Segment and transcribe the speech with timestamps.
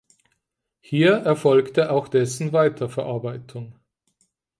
[0.79, 3.75] Hier erfolgte auch dessen Weiterverarbeitung.